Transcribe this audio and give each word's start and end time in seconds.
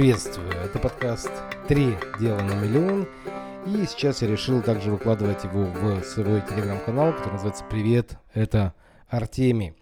Приветствую, 0.00 0.50
это 0.52 0.78
подкаст 0.78 1.30
«Три 1.68 1.94
дела 2.18 2.40
на 2.40 2.54
миллион». 2.54 3.06
И 3.66 3.84
сейчас 3.84 4.22
я 4.22 4.28
решил 4.28 4.62
также 4.62 4.90
выкладывать 4.90 5.44
его 5.44 5.64
в 5.66 6.02
свой 6.04 6.40
телеграм-канал, 6.40 7.12
который 7.12 7.34
называется 7.34 7.66
«Привет, 7.68 8.16
это 8.32 8.72
Артемий». 9.08 9.74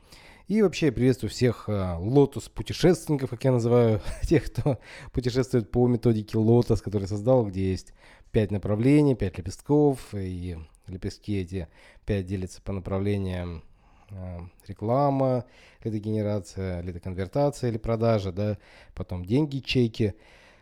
И 0.49 0.61
вообще 0.61 0.87
я 0.87 0.93
приветствую 0.93 1.31
всех 1.31 1.69
лотос-путешественников, 1.69 3.31
как 3.31 3.45
я 3.45 3.53
называю, 3.53 4.01
тех, 4.29 4.47
кто 4.47 4.81
путешествует 5.13 5.71
по 5.71 5.87
методике 5.87 6.37
лотос, 6.37 6.83
который 6.83 7.07
создал, 7.07 7.47
где 7.47 7.71
есть 7.71 7.95
пять 8.33 8.51
направлений, 8.51 9.15
пять 9.15 9.39
лепестков, 9.39 10.01
и 10.15 10.59
лепестки 10.89 11.39
эти 11.39 11.69
пять 12.05 12.27
делятся 12.27 12.61
по 12.61 12.73
направлениям 12.73 13.59
э, 13.59 13.68
реклама, 14.67 15.45
лидогенерация, 15.85 16.81
лидоконвертация 16.81 17.71
или 17.71 17.79
продажа, 17.79 18.33
да, 18.33 18.59
потом 18.95 19.25
деньги, 19.25 19.59
чеки, 19.59 20.15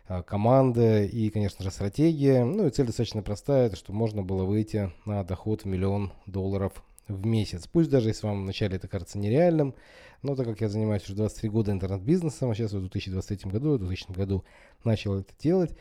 э, 0.07 0.23
команда 0.23 1.03
и, 1.03 1.29
конечно 1.29 1.63
же, 1.63 1.71
стратегия. 1.71 2.43
Ну 2.43 2.67
и 2.67 2.69
цель 2.69 2.85
достаточно 2.87 3.21
простая, 3.21 3.67
это 3.67 3.75
чтобы 3.75 3.97
можно 3.97 4.23
было 4.23 4.43
выйти 4.43 4.91
на 5.05 5.23
доход 5.23 5.63
в 5.63 5.65
миллион 5.65 6.13
долларов 6.25 6.83
в 7.07 7.25
месяц. 7.25 7.67
Пусть 7.67 7.89
даже 7.89 8.09
если 8.09 8.27
вам 8.27 8.43
вначале 8.43 8.75
это 8.75 8.87
кажется 8.87 9.17
нереальным, 9.17 9.73
но 10.21 10.35
так 10.35 10.45
как 10.45 10.61
я 10.61 10.69
занимаюсь 10.69 11.03
уже 11.03 11.15
23 11.15 11.49
года 11.49 11.71
интернет-бизнесом, 11.71 12.51
а 12.51 12.55
сейчас 12.55 12.73
в 12.73 12.79
2023 12.79 13.51
году, 13.51 13.75
в 13.75 13.79
2000 13.79 14.11
году 14.11 14.43
начал 14.83 15.15
это 15.15 15.31
делать, 15.39 15.75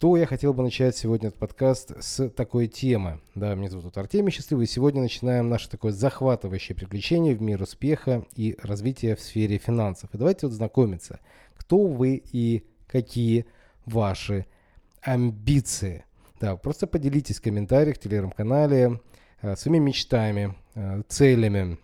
то 0.00 0.16
я 0.16 0.26
хотел 0.26 0.52
бы 0.52 0.64
начать 0.64 0.96
сегодня 0.96 1.28
этот 1.28 1.38
подкаст 1.38 1.92
с 2.02 2.28
такой 2.30 2.66
темы. 2.66 3.20
Да, 3.36 3.54
меня 3.54 3.70
зовут 3.70 3.96
Артемий 3.96 4.32
Счастливый, 4.32 4.64
и 4.64 4.68
сегодня 4.68 5.02
начинаем 5.02 5.48
наше 5.48 5.70
такое 5.70 5.92
захватывающее 5.92 6.74
приключение 6.74 7.36
в 7.36 7.42
мир 7.42 7.62
успеха 7.62 8.24
и 8.34 8.56
развития 8.62 9.14
в 9.14 9.20
сфере 9.20 9.58
финансов. 9.58 10.10
И 10.12 10.18
давайте 10.18 10.46
вот 10.48 10.54
знакомиться, 10.54 11.20
кто 11.54 11.86
вы 11.86 12.22
и 12.32 12.64
какие 12.88 13.46
ваши 13.86 14.46
амбиции. 15.02 16.04
Да, 16.40 16.56
просто 16.56 16.88
поделитесь 16.88 17.38
в 17.38 17.42
комментариях 17.42 17.96
в 17.96 18.00
телеграм-канале, 18.00 18.98
Э, 19.42 19.56
своими 19.56 19.78
мечтами, 19.78 20.54
э, 20.74 21.02
целями. 21.08 21.78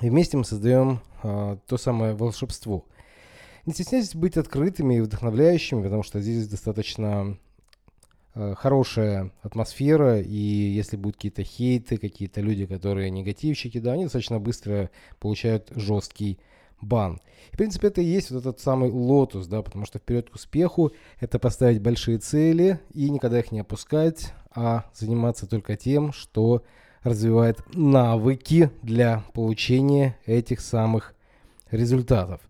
И 0.00 0.10
вместе 0.10 0.36
мы 0.36 0.44
создаем 0.44 1.00
э, 1.24 1.56
то 1.66 1.76
самое 1.76 2.14
волшебство. 2.14 2.84
Не 3.66 3.72
стесняйтесь 3.72 4.14
быть 4.14 4.36
открытыми 4.36 4.94
и 4.94 5.00
вдохновляющими, 5.00 5.82
потому 5.82 6.02
что 6.02 6.20
здесь 6.20 6.48
достаточно 6.48 7.38
хорошая 8.34 9.32
атмосфера, 9.42 10.20
и 10.20 10.36
если 10.36 10.96
будут 10.96 11.16
какие-то 11.16 11.42
хейты, 11.42 11.96
какие-то 11.96 12.40
люди, 12.40 12.66
которые 12.66 13.10
негативщики, 13.10 13.78
да, 13.78 13.92
они 13.92 14.04
достаточно 14.04 14.38
быстро 14.38 14.90
получают 15.18 15.72
жесткий 15.74 16.38
бан. 16.80 17.20
И, 17.50 17.54
в 17.54 17.58
принципе, 17.58 17.88
это 17.88 18.00
и 18.00 18.04
есть 18.04 18.30
вот 18.30 18.40
этот 18.40 18.60
самый 18.60 18.90
Lotus, 18.90 19.48
да, 19.48 19.62
потому 19.62 19.86
что 19.86 19.98
вперед 19.98 20.30
к 20.30 20.36
успеху 20.36 20.92
это 21.18 21.40
поставить 21.40 21.82
большие 21.82 22.18
цели 22.18 22.78
и 22.94 23.10
никогда 23.10 23.40
их 23.40 23.50
не 23.50 23.60
опускать, 23.60 24.32
а 24.54 24.84
заниматься 24.94 25.46
только 25.46 25.76
тем, 25.76 26.12
что 26.12 26.62
развивает 27.02 27.58
навыки 27.74 28.70
для 28.82 29.24
получения 29.34 30.16
этих 30.26 30.60
самых 30.60 31.14
результатов. 31.70 32.40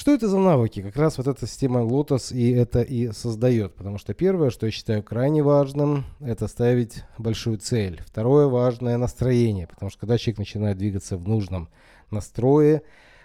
Что 0.00 0.14
это 0.14 0.28
за 0.28 0.38
навыки? 0.38 0.80
Как 0.80 0.96
раз 0.96 1.18
вот 1.18 1.26
эта 1.26 1.46
система 1.46 1.80
Lotus 1.80 2.34
и 2.34 2.52
это 2.52 2.80
и 2.80 3.12
создает. 3.12 3.74
Потому 3.74 3.98
что 3.98 4.14
первое, 4.14 4.48
что 4.48 4.64
я 4.64 4.72
считаю 4.72 5.02
крайне 5.02 5.42
важным, 5.42 6.06
это 6.20 6.48
ставить 6.48 7.04
большую 7.18 7.58
цель. 7.58 8.00
Второе 8.06 8.46
важное 8.46 8.96
настроение. 8.96 9.66
Потому 9.66 9.90
что 9.90 10.00
когда 10.00 10.16
человек 10.16 10.38
начинает 10.38 10.78
двигаться 10.78 11.18
в 11.18 11.28
нужном 11.28 11.68
настрое, 12.10 12.80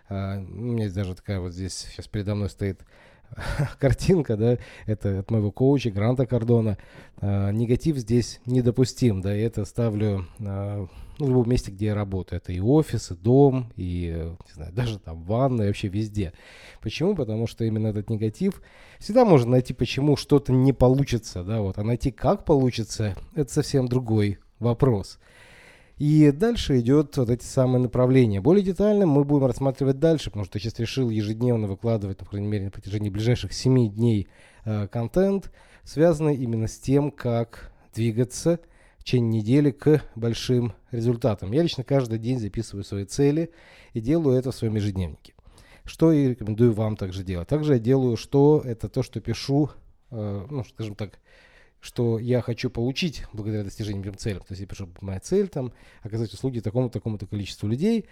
а, 0.09 0.38
у 0.38 0.42
меня 0.42 0.84
есть 0.84 0.95
даже 0.95 1.16
такая 1.16 1.40
вот 1.40 1.54
здесь, 1.54 1.88
сейчас 1.92 2.09
передо 2.09 2.36
мной 2.36 2.50
стоит 2.50 2.82
картинка, 3.80 4.38
да, 4.38 4.58
это 4.86 5.20
от 5.20 5.32
моего 5.32 5.52
коуча 5.52 5.92
Гранта 5.92 6.26
Кордона. 6.26 6.78
А, 7.18 7.52
негатив 7.52 7.98
здесь 7.98 8.40
недопустим, 8.46 9.22
да, 9.22 9.36
и 9.36 9.42
это 9.42 9.66
ставлю 9.66 10.26
а, 10.40 10.88
ну, 11.20 11.26
в 11.26 11.30
любом 11.30 11.50
месте, 11.50 11.72
где 11.72 11.88
я 11.88 11.96
работаю. 11.96 12.38
Это 12.38 12.52
и 12.52 12.60
офис, 12.60 13.12
и 13.12 13.16
дом, 13.16 13.72
и, 13.76 14.14
не 14.48 14.54
знаю, 14.54 14.73
даже 14.73 15.00
там 15.00 15.23
ванна, 15.23 15.64
и 15.64 15.68
вообще 15.68 15.88
везде. 15.88 16.34
Почему? 16.82 17.16
Потому 17.16 17.48
что 17.48 17.66
именно 17.66 17.88
этот 17.88 18.10
негатив 18.10 18.62
всегда 19.00 19.26
можно 19.26 19.52
найти, 19.52 19.73
почему 19.73 20.16
что-то 20.16 20.52
не 20.54 20.73
получится, 20.73 21.44
да, 21.44 21.62
вот, 21.62 21.78
а 21.78 21.84
найти, 21.84 22.12
как 22.12 22.46
получится, 22.46 23.16
это 23.36 23.52
совсем 23.52 23.88
другой 23.88 24.40
вопрос. 24.60 25.20
И 25.98 26.30
дальше 26.32 26.80
идет 26.80 27.16
вот 27.16 27.30
эти 27.30 27.45
самые 27.45 27.82
направления. 27.82 28.42
Более 28.42 28.64
детально 28.64 29.06
мы 29.06 29.23
будем 29.23 29.45
рассматривать 29.45 30.00
дальше, 30.00 30.30
потому 30.30 30.44
что 30.44 30.58
я 30.58 30.64
сейчас 30.64 30.80
решил 30.80 31.10
ежедневно 31.10 31.67
выкладывать, 31.67 32.17
по 32.17 32.26
крайней 32.26 32.48
мере, 32.48 32.66
на 32.66 32.72
протяжении 32.72 33.10
ближайших 33.10 33.54
7 33.54 33.94
дней 33.94 34.28
э, 34.66 34.88
контент, 34.89 35.54
связанный 35.84 36.36
именно 36.36 36.67
с 36.67 36.78
тем, 36.78 37.11
как 37.11 37.72
двигаться 37.94 38.60
в 38.98 39.05
течение 39.05 39.42
недели 39.42 39.72
к 39.72 40.02
большим 40.16 40.73
результатам. 40.92 41.54
Я 41.54 41.64
лично 41.64 41.86
каждый 41.86 42.20
день 42.20 42.39
записываю 42.39 42.84
свои 42.84 43.05
цели 43.05 43.52
и 43.94 44.02
делаю 44.02 44.38
это 44.38 44.52
в 44.52 44.55
своем 44.55 44.76
ежедневнике. 44.76 45.34
Что 45.86 46.11
и 46.11 46.30
рекомендую 46.30 46.73
вам 46.73 46.98
также 46.98 47.23
делать. 47.23 47.48
Также 47.48 47.73
я 47.73 47.80
делаю, 47.80 48.17
что 48.17 48.61
это 48.66 48.89
то, 48.89 49.02
что 49.02 49.22
пишу, 49.22 49.70
э, 50.11 50.45
ну, 50.50 50.66
скажем 50.66 50.95
так, 50.95 51.20
что 51.86 52.18
я 52.18 52.42
хочу 52.42 52.72
получить 52.72 53.26
благодаря 53.32 53.64
достижению 53.64 54.02
прям 54.02 54.18
цели. 54.18 54.40
То 54.40 54.46
есть 54.50 54.62
я 54.62 54.68
пишу, 54.68 54.90
моя 55.02 55.20
цель 55.20 55.48
там, 55.48 55.72
оказать 56.02 56.34
услуги 56.34 56.60
такому-то, 56.60 56.94
такому-то 56.94 57.28
количеству 57.28 57.68
людей. 57.68 58.06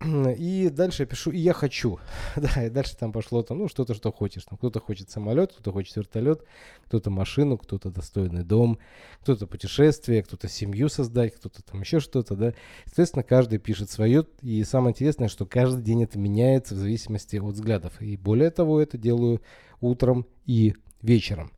И 0.38 0.70
дальше 0.70 1.02
я 1.02 1.06
пишу, 1.06 1.30
и 1.30 1.36
я 1.38 1.52
хочу. 1.52 1.98
да, 2.36 2.64
и 2.64 2.70
дальше 2.70 2.96
там 2.96 3.12
пошло 3.12 3.42
там, 3.42 3.58
ну, 3.58 3.68
что-то, 3.68 3.92
что 3.92 4.10
хочешь. 4.12 4.44
Там 4.46 4.56
кто-то 4.56 4.80
хочет 4.80 5.10
самолет, 5.10 5.52
кто-то 5.52 5.72
хочет 5.72 5.94
вертолет, 5.96 6.42
кто-то 6.86 7.10
машину, 7.10 7.58
кто-то 7.58 7.90
достойный 7.90 8.44
дом, 8.44 8.78
кто-то 9.20 9.46
путешествие, 9.46 10.22
кто-то 10.22 10.48
семью 10.48 10.88
создать, 10.88 11.34
кто-то 11.34 11.62
там 11.62 11.82
еще 11.82 12.00
что-то, 12.00 12.34
да. 12.34 12.54
Соответственно, 12.86 13.24
каждый 13.24 13.58
пишет 13.58 13.90
свое. 13.90 14.24
И 14.40 14.64
самое 14.64 14.92
интересное, 14.92 15.28
что 15.28 15.44
каждый 15.44 15.82
день 15.82 16.02
это 16.02 16.18
меняется 16.18 16.74
в 16.74 16.78
зависимости 16.78 17.36
от 17.36 17.54
взглядов. 17.54 18.00
И 18.00 18.16
более 18.16 18.50
того, 18.50 18.80
это 18.80 18.96
делаю 18.96 19.42
утром 19.82 20.26
и 20.46 20.74
вечером. 21.02 21.52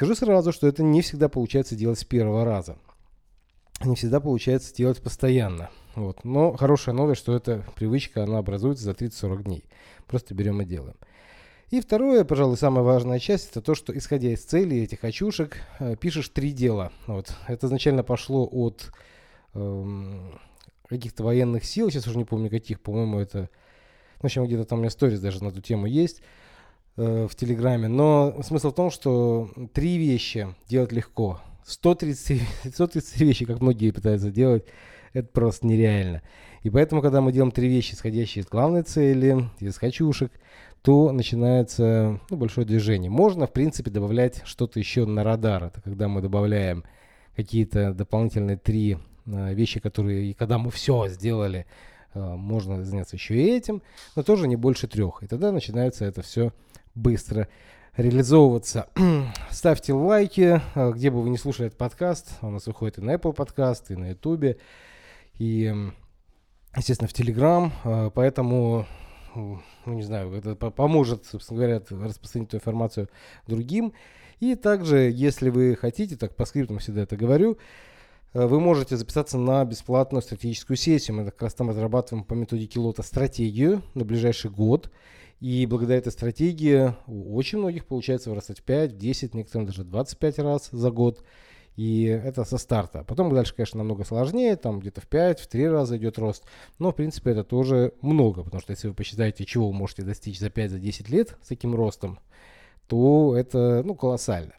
Скажу 0.00 0.14
сразу, 0.14 0.50
что 0.50 0.66
это 0.66 0.82
не 0.82 1.02
всегда 1.02 1.28
получается 1.28 1.76
делать 1.76 1.98
с 1.98 2.06
первого 2.06 2.42
раза. 2.42 2.78
Не 3.84 3.94
всегда 3.96 4.18
получается 4.18 4.74
делать 4.74 5.02
постоянно. 5.02 5.68
Вот. 5.94 6.24
Но 6.24 6.54
хорошая 6.56 6.94
новость, 6.94 7.20
что 7.20 7.36
эта 7.36 7.66
привычка, 7.76 8.24
она 8.24 8.38
образуется 8.38 8.84
за 8.84 8.92
30-40 8.92 9.42
дней. 9.42 9.64
Просто 10.06 10.34
берем 10.34 10.62
и 10.62 10.64
делаем. 10.64 10.96
И 11.68 11.82
второе, 11.82 12.24
пожалуй, 12.24 12.56
самая 12.56 12.82
важная 12.82 13.18
часть, 13.18 13.50
это 13.50 13.60
то, 13.60 13.74
что 13.74 13.94
исходя 13.94 14.32
из 14.32 14.42
целей 14.42 14.84
этих 14.84 15.04
очушек, 15.04 15.58
э, 15.80 15.96
пишешь 15.96 16.30
три 16.30 16.52
дела. 16.52 16.92
Вот. 17.06 17.34
Это 17.46 17.66
изначально 17.66 18.02
пошло 18.02 18.48
от 18.50 18.90
эм, 19.52 20.40
каких-то 20.88 21.24
военных 21.24 21.66
сил, 21.66 21.90
сейчас 21.90 22.06
уже 22.06 22.16
не 22.16 22.24
помню 22.24 22.48
каких, 22.48 22.80
по-моему, 22.80 23.18
это... 23.18 23.50
В 24.20 24.24
общем, 24.24 24.46
где-то 24.46 24.64
там 24.64 24.78
у 24.78 24.80
меня 24.80 24.90
сторис 24.90 25.20
даже 25.20 25.44
на 25.44 25.48
эту 25.48 25.60
тему 25.60 25.84
есть. 25.84 26.22
Э, 27.02 27.26
в 27.26 27.34
Телеграме. 27.34 27.88
Но 27.88 28.36
смысл 28.42 28.72
в 28.72 28.74
том, 28.74 28.90
что 28.90 29.48
три 29.72 29.96
вещи 29.96 30.54
делать 30.68 30.92
легко. 30.92 31.40
130, 31.64 32.42
133 32.74 33.26
вещи, 33.26 33.46
как 33.46 33.62
многие 33.62 33.90
пытаются 33.90 34.30
делать, 34.30 34.66
это 35.14 35.26
просто 35.26 35.66
нереально. 35.66 36.20
И 36.62 36.68
поэтому, 36.68 37.00
когда 37.00 37.22
мы 37.22 37.32
делаем 37.32 37.52
три 37.52 37.68
вещи, 37.68 37.94
исходящие 37.94 38.42
из 38.42 38.48
главной 38.48 38.82
цели, 38.82 39.48
из 39.60 39.78
хочушек, 39.78 40.30
то 40.82 41.10
начинается 41.10 42.20
ну, 42.28 42.36
большое 42.36 42.66
движение. 42.66 43.10
Можно, 43.10 43.46
в 43.46 43.52
принципе, 43.54 43.90
добавлять 43.90 44.42
что-то 44.44 44.78
еще 44.78 45.06
на 45.06 45.24
радар. 45.24 45.64
Это 45.64 45.80
когда 45.80 46.06
мы 46.06 46.20
добавляем 46.20 46.84
какие-то 47.34 47.94
дополнительные 47.94 48.58
три 48.58 48.98
э, 49.24 49.54
вещи, 49.54 49.80
которые, 49.80 50.32
и 50.32 50.34
когда 50.34 50.58
мы 50.58 50.70
все 50.70 51.08
сделали, 51.08 51.64
э, 52.12 52.20
можно 52.20 52.84
заняться 52.84 53.16
еще 53.16 53.36
и 53.36 53.56
этим, 53.56 53.80
но 54.16 54.22
тоже 54.22 54.46
не 54.48 54.56
больше 54.56 54.86
трех. 54.86 55.22
И 55.22 55.26
тогда 55.26 55.50
начинается 55.50 56.04
это 56.04 56.20
все 56.20 56.52
быстро 56.94 57.48
реализовываться. 57.96 58.88
Ставьте 59.50 59.92
лайки, 59.92 60.60
а, 60.74 60.90
где 60.92 61.10
бы 61.10 61.22
вы 61.22 61.30
не 61.30 61.38
слушали 61.38 61.68
этот 61.68 61.78
подкаст. 61.78 62.32
Он 62.42 62.50
у 62.50 62.52
нас 62.52 62.66
выходит 62.66 62.98
и 62.98 63.02
на 63.02 63.14
Apple 63.14 63.32
подкаст, 63.32 63.90
и 63.90 63.96
на 63.96 64.10
YouTube, 64.10 64.56
и, 65.38 65.74
естественно, 66.76 67.08
в 67.08 67.12
Telegram. 67.12 67.70
А, 67.84 68.10
поэтому, 68.10 68.86
ну, 69.34 69.60
не 69.86 70.02
знаю, 70.02 70.32
это 70.32 70.54
поможет, 70.54 71.26
собственно 71.26 71.60
говоря, 71.60 71.82
распространить 71.90 72.48
эту 72.48 72.58
информацию 72.58 73.08
другим. 73.46 73.92
И 74.40 74.54
также, 74.54 75.10
если 75.10 75.50
вы 75.50 75.76
хотите, 75.76 76.16
так 76.16 76.34
по 76.34 76.46
скриптам 76.46 76.78
всегда 76.78 77.02
это 77.02 77.16
говорю, 77.16 77.58
а, 78.32 78.46
вы 78.46 78.60
можете 78.60 78.96
записаться 78.96 79.38
на 79.38 79.64
бесплатную 79.64 80.22
стратегическую 80.22 80.76
сессию. 80.76 81.16
Мы 81.16 81.24
как 81.26 81.42
раз 81.42 81.54
там 81.54 81.68
разрабатываем 81.68 82.24
по 82.24 82.34
методике 82.34 82.78
лота 82.78 83.02
стратегию 83.02 83.82
на 83.94 84.04
ближайший 84.04 84.50
год. 84.50 84.90
И 85.40 85.64
благодаря 85.64 85.98
этой 85.98 86.12
стратегии 86.12 86.94
у 87.06 87.34
очень 87.34 87.58
многих 87.58 87.86
получается 87.86 88.28
вырастать 88.28 88.60
в 88.60 88.62
5, 88.62 88.98
10, 88.98 89.34
некоторым 89.34 89.66
даже 89.66 89.84
25 89.84 90.38
раз 90.40 90.68
за 90.70 90.90
год. 90.90 91.24
И 91.76 92.04
это 92.04 92.44
со 92.44 92.58
старта. 92.58 93.04
Потом 93.04 93.32
дальше, 93.32 93.54
конечно, 93.54 93.78
намного 93.78 94.04
сложнее, 94.04 94.56
там 94.56 94.80
где-то 94.80 95.00
в 95.00 95.06
5, 95.06 95.40
в 95.40 95.46
3 95.46 95.68
раза 95.68 95.96
идет 95.96 96.18
рост. 96.18 96.44
Но, 96.78 96.90
в 96.90 96.94
принципе, 96.94 97.30
это 97.30 97.42
тоже 97.42 97.94
много, 98.02 98.42
потому 98.42 98.60
что 98.60 98.72
если 98.72 98.88
вы 98.88 98.94
посчитаете, 98.94 99.46
чего 99.46 99.68
вы 99.68 99.72
можете 99.72 100.02
достичь 100.02 100.38
за 100.38 100.48
5-10 100.48 101.08
за 101.08 101.16
лет 101.16 101.38
с 101.42 101.48
таким 101.48 101.74
ростом, 101.74 102.18
то 102.86 103.34
это 103.34 103.82
ну, 103.82 103.94
колоссально. 103.94 104.52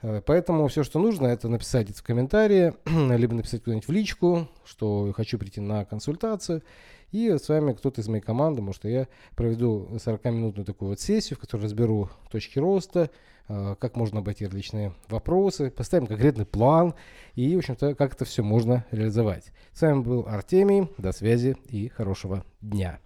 Э, 0.00 0.22
поэтому 0.24 0.66
все, 0.68 0.82
что 0.82 0.98
нужно, 0.98 1.26
это 1.26 1.48
написать 1.48 1.90
это 1.90 1.98
в 1.98 2.02
комментарии, 2.02 2.72
либо 3.16 3.34
написать 3.34 3.62
куда-нибудь 3.62 3.88
в 3.88 3.92
личку, 3.92 4.48
что 4.64 5.12
хочу 5.14 5.38
прийти 5.38 5.60
на 5.60 5.84
консультацию. 5.84 6.62
И 7.12 7.30
с 7.30 7.48
вами 7.48 7.72
кто-то 7.72 8.00
из 8.00 8.08
моей 8.08 8.22
команды, 8.22 8.62
может, 8.62 8.84
я 8.84 9.08
проведу 9.34 9.88
40-минутную 9.92 10.64
такую 10.64 10.90
вот 10.90 11.00
сессию, 11.00 11.36
в 11.36 11.40
которой 11.40 11.62
разберу 11.62 12.10
точки 12.30 12.58
роста, 12.58 13.10
э, 13.48 13.76
как 13.78 13.96
можно 13.96 14.20
обойти 14.20 14.44
различные 14.44 14.92
вопросы, 15.08 15.70
поставим 15.70 16.06
конкретный 16.06 16.46
план 16.46 16.94
и, 17.34 17.54
в 17.54 17.58
общем-то, 17.58 17.94
как 17.94 18.14
это 18.14 18.24
все 18.24 18.42
можно 18.42 18.84
реализовать. 18.90 19.52
С 19.72 19.82
вами 19.82 20.02
был 20.02 20.26
Артемий. 20.28 20.90
До 20.98 21.12
связи 21.12 21.56
и 21.68 21.88
хорошего 21.88 22.44
дня. 22.60 22.98